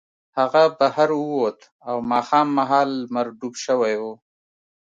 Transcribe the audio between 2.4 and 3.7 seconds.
مهال لمر ډوب